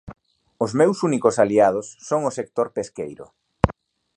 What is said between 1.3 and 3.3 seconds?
aliados son o sector pesqueiro.